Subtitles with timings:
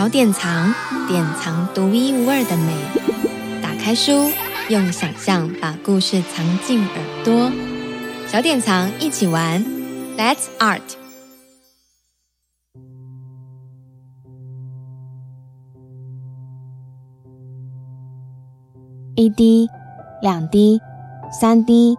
[0.00, 0.72] 小典藏，
[1.08, 2.74] 典藏独一无二的美。
[3.60, 4.30] 打开书，
[4.70, 7.52] 用想象把故事藏进耳朵。
[8.26, 9.62] 小典藏一起玩
[10.16, 10.80] ，Let's Art。
[19.16, 19.68] 一滴，
[20.22, 20.80] 两滴，
[21.30, 21.98] 三滴，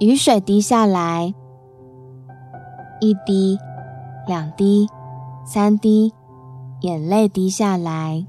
[0.00, 1.34] 雨水滴下来。
[2.98, 3.58] 一滴，
[4.26, 4.88] 两滴，
[5.44, 6.14] 三滴，
[6.84, 8.26] 眼泪滴下来。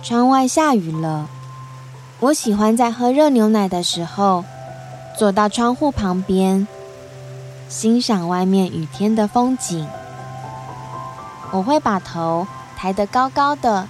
[0.00, 1.28] 窗外下雨了，
[2.20, 4.44] 我喜欢在喝热牛奶的时候，
[5.18, 6.68] 坐到窗户旁边，
[7.68, 9.88] 欣赏外面雨天的风景。
[11.50, 13.88] 我会把头抬得高高的，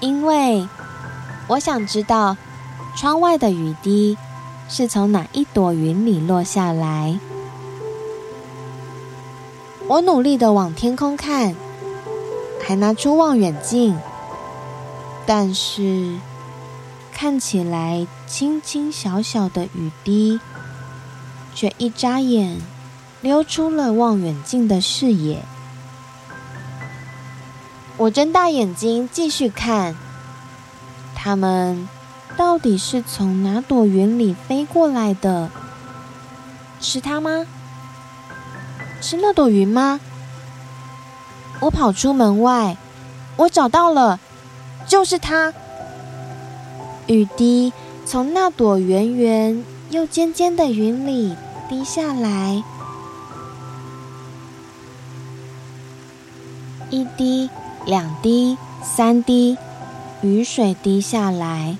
[0.00, 0.68] 因为
[1.48, 2.36] 我想知道
[2.94, 4.18] 窗外的雨滴。
[4.68, 7.20] 是从哪一朵云里落下来？
[9.88, 11.54] 我努力地往天空看，
[12.66, 13.96] 还拿出望远镜，
[15.24, 16.18] 但是
[17.12, 20.40] 看起来轻轻小小的雨滴，
[21.54, 22.60] 却一眨眼
[23.20, 25.42] 溜出了望远镜的视野。
[27.96, 29.96] 我睁大眼睛继续看，
[31.14, 31.88] 它们。
[32.36, 35.50] 到底是从哪朵云里飞过来的？
[36.82, 37.46] 是它吗？
[39.00, 40.00] 是那朵云吗？
[41.60, 42.76] 我跑出门外，
[43.36, 44.20] 我找到了，
[44.86, 45.52] 就是它。
[47.06, 47.72] 雨滴
[48.04, 51.36] 从那朵圆圆又尖尖的云里
[51.68, 52.62] 滴下来，
[56.90, 57.48] 一滴、
[57.84, 59.56] 两滴、三滴，
[60.20, 61.76] 雨水滴下来。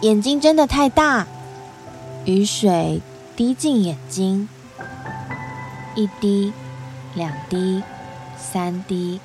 [0.00, 1.26] 眼睛睁得太大，
[2.24, 3.00] 雨水
[3.36, 4.48] 滴进眼睛，
[5.94, 6.52] 一滴、
[7.14, 7.82] 两滴、
[8.38, 9.20] 三滴，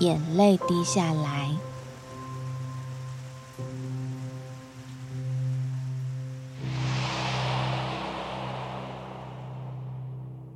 [0.00, 1.56] 眼泪滴下来。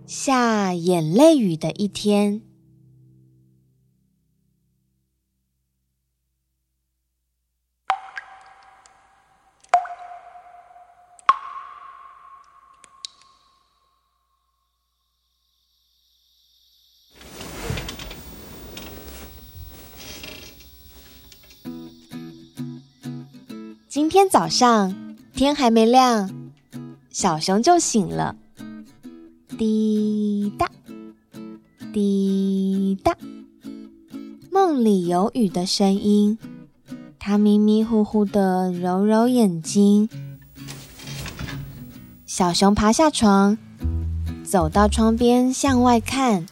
[0.07, 2.43] 下眼泪雨的一天。
[23.97, 24.95] 今天早上
[25.33, 26.31] 天还没亮，
[27.09, 28.37] 小熊就醒了。
[29.57, 30.71] 滴答，
[31.95, 33.17] 滴答，
[34.53, 36.37] 梦里有雨的声音。
[37.19, 40.11] 它迷迷糊糊的揉揉眼睛。
[42.27, 43.57] 小熊爬下床，
[44.45, 46.45] 走到窗边向外看。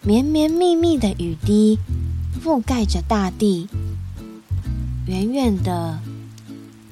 [0.00, 1.78] 绵绵密密的雨滴
[2.42, 3.68] 覆盖着大地。
[5.06, 6.00] 远远的，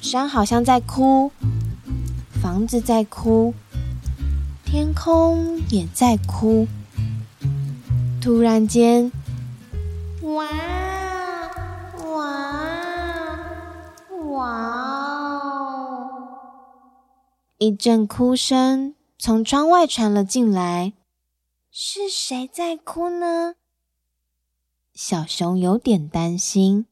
[0.00, 1.32] 山好像在哭，
[2.42, 3.54] 房子在哭，
[4.66, 6.68] 天空也在哭。
[8.20, 9.10] 突然间，
[10.20, 10.46] 哇
[12.04, 13.38] 哇
[14.32, 15.52] 哇！
[17.56, 20.92] 一阵哭声从窗外传了进来。
[21.70, 23.54] 是谁在哭呢？
[24.92, 26.84] 小熊有点担心。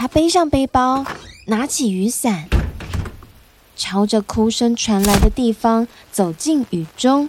[0.00, 1.04] 他背上背包，
[1.46, 2.48] 拿起雨伞，
[3.74, 7.28] 朝着哭声传来的地方走进雨中。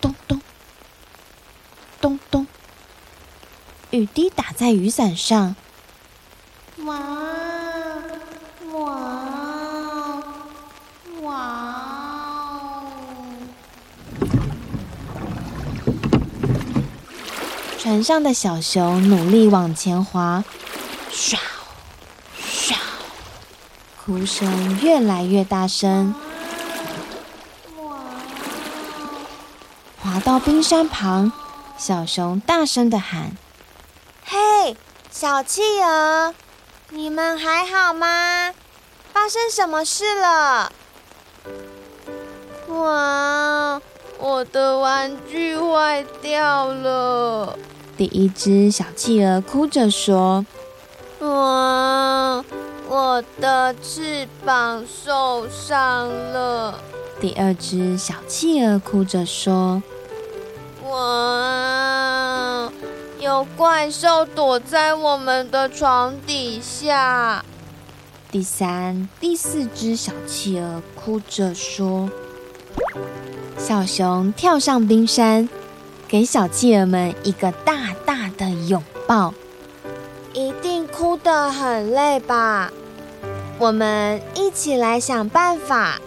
[0.00, 0.40] 咚咚
[2.00, 2.46] 咚咚，
[3.90, 5.54] 雨滴打在雨伞上。
[6.86, 6.96] 哇
[17.86, 20.42] 船上的小熊努力往前划，
[21.08, 21.36] 唰
[22.36, 22.74] 唰，
[24.04, 26.12] 哭声越来越大声。
[27.78, 27.96] 哇！
[30.02, 31.30] 滑到冰山旁，
[31.78, 33.30] 小熊大声地喊
[34.26, 34.76] ：“嘿，
[35.12, 36.34] 小企鹅，
[36.88, 38.52] 你们还好吗？
[39.12, 40.72] 发生什么事了？”
[42.66, 43.80] 哇，
[44.18, 47.56] 我的玩具坏掉了。
[47.96, 50.44] 第一只小企鹅哭着说
[51.18, 52.44] ：“我
[52.88, 56.78] 我的翅膀受伤了。”
[57.18, 59.82] 第二只小企鹅哭着说
[60.84, 62.70] ：“我
[63.18, 67.42] 有怪兽躲在我们的床底下。
[68.30, 72.10] 第三、第四只小企鹅哭着说
[73.56, 75.48] ：“小熊跳上冰山，
[76.06, 77.75] 给小企鹅们一个大
[78.68, 79.32] 拥抱。
[80.32, 82.70] 一定哭得很累吧？
[83.58, 85.98] 我们一起来想办法。”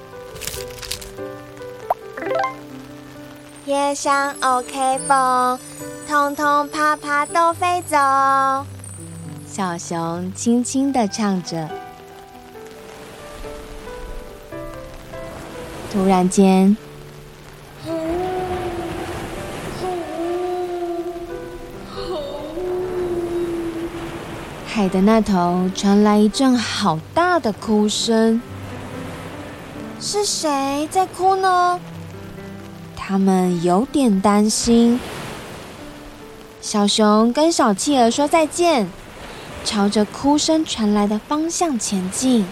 [3.66, 5.60] 贴上 OK 风，
[6.08, 7.96] 通通啪啪都飞走。
[9.48, 11.70] 小熊轻轻地唱着。
[15.92, 16.78] 突然间，
[24.80, 28.42] 海的那头传来一阵好大的哭声。
[30.00, 31.78] 是谁在哭呢？
[32.96, 34.98] 他们有点担心。
[36.62, 38.88] 小熊跟小企鹅说再见，
[39.66, 42.46] 朝着哭声传来的方向前进。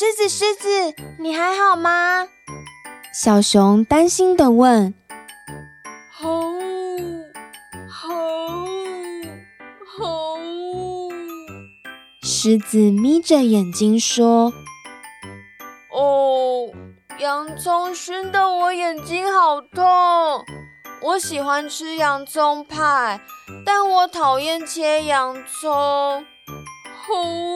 [0.00, 2.26] 狮子，狮子，你还好吗？
[3.12, 4.94] 小熊担心的问。
[6.10, 6.54] 吼
[7.86, 8.14] 吼
[9.98, 10.38] 吼！
[12.22, 14.54] 狮子眯着眼睛说
[15.92, 16.70] ：“哦，
[17.18, 19.84] 洋葱熏得我眼睛好痛。
[21.02, 23.20] 我喜欢吃洋葱派，
[23.66, 26.24] 但我讨厌切洋葱。”
[27.06, 27.50] 吼。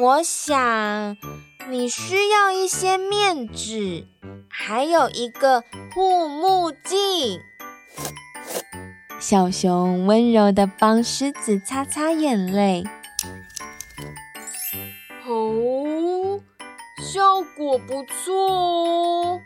[0.00, 1.18] 我想
[1.68, 4.06] 你需要一些面纸，
[4.48, 5.62] 还有一个
[5.94, 7.38] 护目镜。
[9.18, 12.82] 小熊温柔地帮狮子擦擦眼泪。
[15.26, 16.40] 哦，
[17.02, 19.40] 效果不错哦。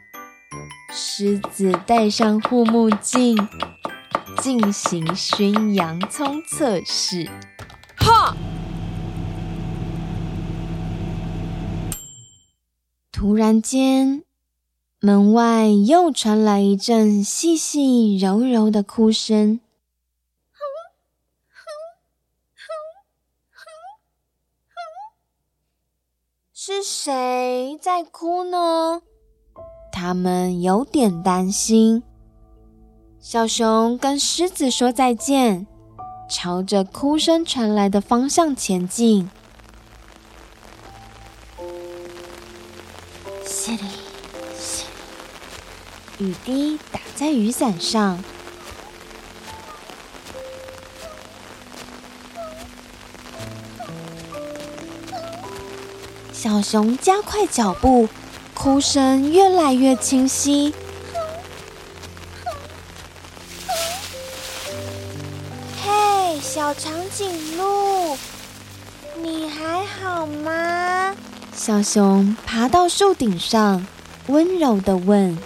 [0.92, 3.36] 狮子戴上护目镜，
[4.40, 7.28] 进行熏洋葱测试。
[7.96, 8.36] 哈！
[13.25, 14.23] 突然间，
[15.00, 19.61] 门外又传来一阵细细柔柔的哭声。
[26.53, 29.00] 是谁在哭呢？
[29.91, 32.03] 他们有点担心。
[33.19, 35.67] 小熊跟狮子说再见，
[36.29, 39.31] 朝着哭声传来的方向前进。
[46.25, 48.19] 雨滴打在雨伞上。
[56.32, 58.09] 小熊加快脚步，
[58.55, 60.73] 哭声越来越清晰。
[65.82, 68.17] 嘿，小长颈鹿，
[69.23, 71.15] 你还好吗？
[71.55, 73.87] 小熊爬到树顶上，
[74.29, 75.38] 温柔的问：“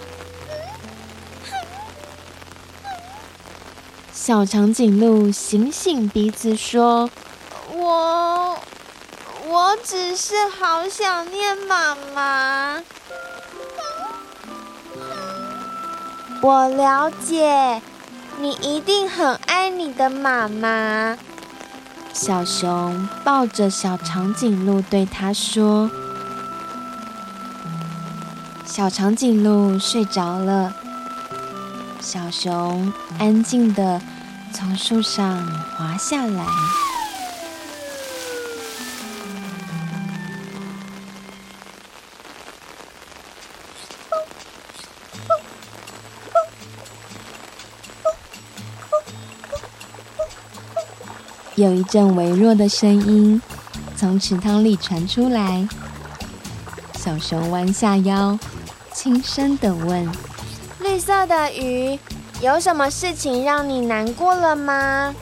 [4.29, 7.09] 小长颈鹿醒醒鼻子说
[7.73, 8.55] ：‘我，
[9.47, 12.79] 我只是好想念妈妈。’
[16.43, 17.81] 我了解，
[18.37, 21.17] 你一定很爱你的妈妈。”
[22.13, 25.89] 小熊抱着小长颈鹿，对它说。
[28.63, 30.75] 小长颈鹿睡着了，
[31.99, 33.99] 小熊安静的
[34.53, 35.45] 从树上
[35.77, 36.45] 滑下来。
[51.55, 53.41] 有一阵微弱的声音
[53.97, 55.67] 从池塘里传出来，
[56.97, 58.39] 小熊弯下腰。
[58.93, 60.09] 轻声的问
[60.79, 61.99] ：“绿色的鱼，
[62.41, 65.13] 有什么事情让你难过了吗？”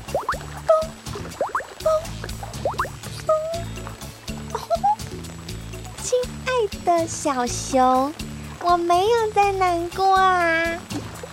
[6.03, 6.51] 亲爱
[6.85, 8.13] 的小熊，
[8.61, 10.63] 我没有在难过啊。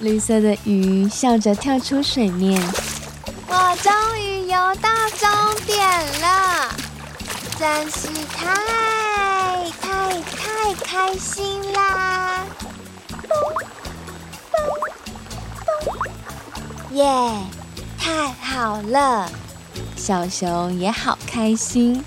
[0.00, 2.60] 绿色的鱼笑着跳出水面。
[3.46, 5.28] 我终于游到终
[5.66, 5.86] 点
[6.20, 6.74] 了，
[7.58, 12.44] 真是太太太开心啦！
[16.94, 17.04] 耶
[17.98, 19.28] 太好了，
[19.96, 22.04] 小熊也好开心。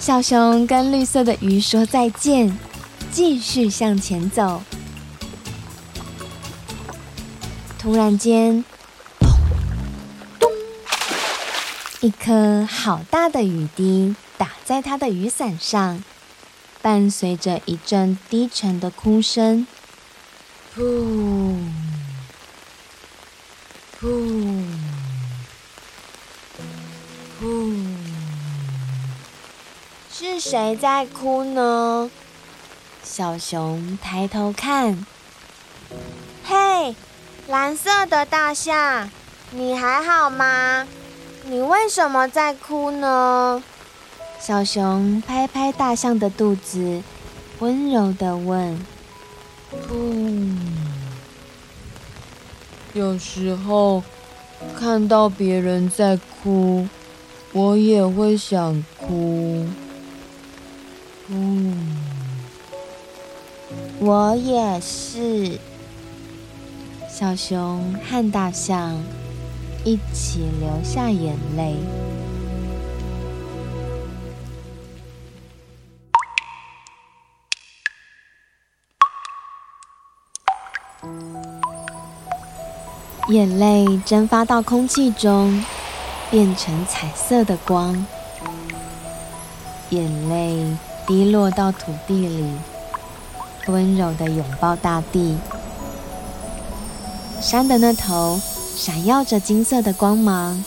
[0.00, 2.58] 小熊跟绿色的鱼说再见，
[3.12, 4.60] 继续向前走。
[7.78, 8.64] 突然间，
[10.40, 10.50] 咚！
[12.00, 16.02] 一颗好大的雨滴打在他的雨伞上，
[16.82, 19.64] 伴随着一阵低沉的哭声。
[20.74, 21.54] 呼！
[24.04, 24.10] 呼！
[27.40, 27.72] 呼！
[30.12, 32.10] 是谁在哭呢？
[33.02, 35.06] 小熊抬头看，
[36.44, 36.94] 嘿，
[37.48, 39.08] 蓝色的大象，
[39.52, 40.86] 你还好吗？
[41.46, 43.62] 你为什么在哭呢？
[44.38, 47.02] 小熊拍拍大象的肚子，
[47.60, 48.78] 温柔的问
[49.90, 50.83] ：“嗯。”
[52.94, 54.02] 有时候
[54.78, 56.88] 看到别人在哭，
[57.52, 59.66] 我也会想哭。
[61.28, 61.96] 嗯，
[63.98, 65.58] 我也是。
[67.08, 68.96] 小熊和大象
[69.84, 71.76] 一起流下眼泪。
[83.28, 85.64] 眼泪蒸发到空气中，
[86.30, 88.06] 变成彩色的光。
[89.88, 90.76] 眼泪
[91.06, 92.52] 滴落到土地里，
[93.66, 95.38] 温柔的拥抱大地。
[97.40, 98.38] 山的那头
[98.76, 100.62] 闪耀着金色的光芒。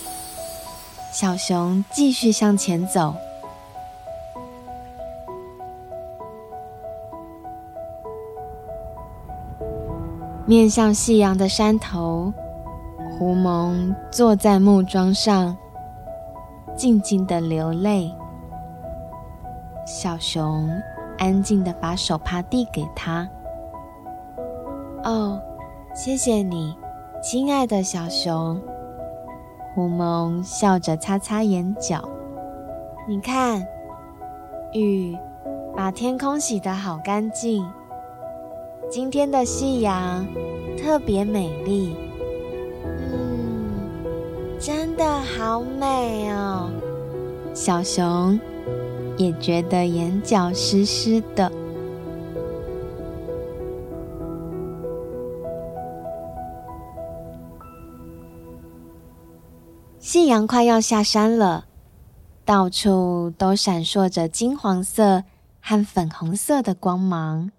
[1.11, 3.13] 小熊继续向前走，
[10.47, 12.33] 面向夕阳的山头。
[13.17, 15.57] 狐獴坐在木桩上，
[16.75, 18.13] 静静的流泪。
[19.87, 20.69] 小熊
[21.17, 23.27] 安静的把手帕递给他。
[25.03, 25.41] 哦，
[25.95, 26.77] 谢谢你，
[27.19, 28.61] 亲爱的小熊。
[29.73, 32.07] 狐獴笑着擦擦眼角。
[33.07, 33.65] 你看，
[34.73, 35.17] 雨
[35.75, 37.67] 把天空洗得好干净。
[38.91, 40.23] 今天的夕阳
[40.77, 41.97] 特别美丽。
[44.59, 46.69] 真的好美哦，
[47.53, 48.39] 小熊
[49.15, 51.51] 也觉得眼角湿湿的。
[59.99, 61.65] 夕阳快要下山了，
[62.43, 65.23] 到处都闪烁着金黄色
[65.61, 67.51] 和粉红色的光芒。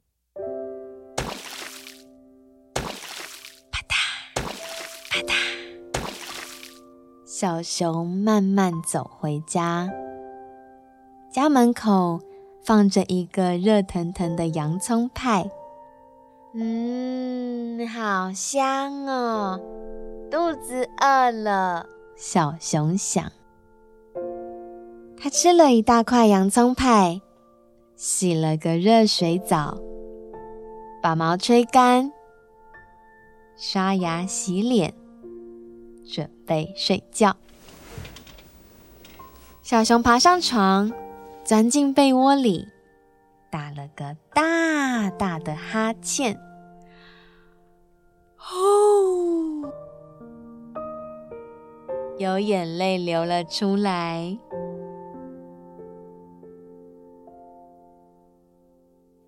[7.40, 9.88] 小熊慢慢走回家，
[11.30, 12.18] 家门口
[12.64, 15.48] 放着一个热腾腾的洋葱派。
[16.52, 19.60] 嗯，好香哦，
[20.28, 21.86] 肚子饿了。
[22.16, 23.30] 小熊想，
[25.16, 27.20] 他吃了一大块洋葱派，
[27.94, 29.78] 洗了个热水澡，
[31.00, 32.10] 把毛吹干，
[33.56, 34.92] 刷牙洗脸。
[36.10, 37.36] 准备睡觉。
[39.62, 40.90] 小熊爬上床，
[41.44, 42.66] 钻进被窝里，
[43.50, 46.40] 打了个大大的哈欠。
[48.38, 49.70] 哦，
[52.16, 54.38] 有眼泪流了出来。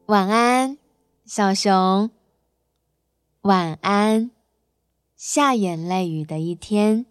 [0.06, 0.78] 晚安，
[1.26, 2.10] 小熊。
[3.42, 4.30] 晚安。
[5.22, 7.04] 下眼泪雨的一天。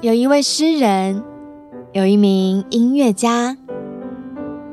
[0.00, 1.24] 有一位诗人，
[1.92, 3.56] 有一名音乐家，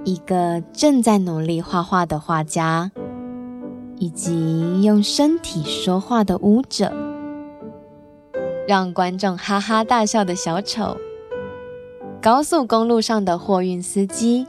[0.03, 2.91] 一个正在努力画画的画家，
[3.97, 6.93] 以及用身体说话的舞者，
[8.67, 10.95] 让观众哈哈大笑的小丑，
[12.21, 14.45] 高速公路上的货运司机，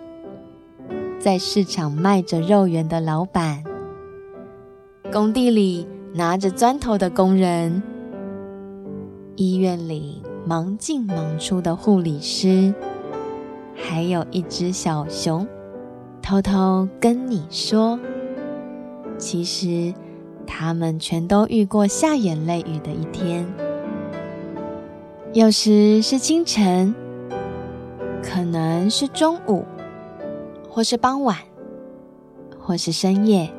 [1.18, 3.64] 在市场卖着肉圆的老板，
[5.11, 7.83] 工地里拿着砖头的工人，
[9.37, 10.21] 医院里。
[10.47, 12.73] 忙进忙出的护理师，
[13.75, 15.45] 还有一只小熊，
[16.23, 17.99] 偷偷跟你说，
[19.19, 19.93] 其实
[20.47, 23.45] 他们全都遇过下眼泪雨的一天。
[25.33, 26.95] 有时是清晨，
[28.23, 29.65] 可能是中午，
[30.71, 31.38] 或是傍晚，
[32.57, 33.53] 或是深夜。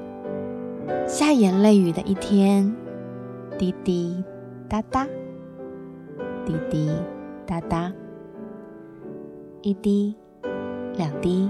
[1.05, 2.73] 下眼泪雨的一天，
[3.57, 4.23] 滴滴
[4.69, 5.05] 答答，
[6.47, 6.89] 滴滴
[7.45, 7.91] 答答，
[9.61, 10.15] 一滴、
[10.95, 11.49] 两滴、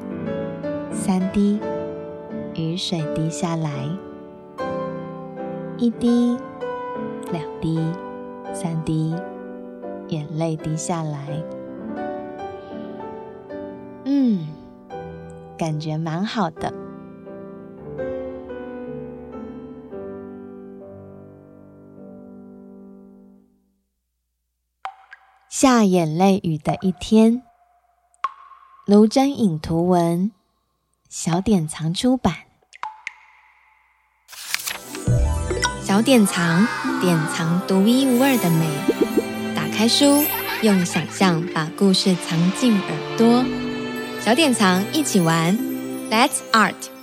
[0.91, 1.59] 三滴，
[2.55, 3.87] 雨水滴下来，
[5.77, 6.35] 一滴、
[7.31, 7.79] 两滴、
[8.51, 9.13] 三滴，
[10.07, 11.43] 眼泪滴下来。
[14.05, 14.47] 嗯，
[15.55, 16.73] 感觉蛮好的。
[25.59, 27.41] 下眼泪雨的一天，
[28.85, 30.31] 卢真颖图文，
[31.09, 32.35] 小典藏出版。
[35.81, 36.67] 小典藏，
[37.01, 38.67] 典藏独一无二的美。
[39.55, 40.23] 打开书，
[40.61, 43.43] 用想象把故事藏进耳朵。
[44.21, 45.57] 小典藏，一起玩
[46.11, 46.96] ，Let's Art。